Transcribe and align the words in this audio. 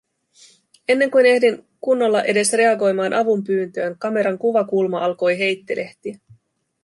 Ennen 0.89 1.11
kuin 1.11 1.25
ehdin 1.25 1.65
kunnolla 1.81 2.23
edes 2.23 2.53
reagoimaan 2.53 3.13
avunpyyntöön, 3.13 3.99
kameran 3.99 4.37
kuvakulma 4.37 5.05
alkoi 5.05 5.39
heittelehtiä. 5.39 6.17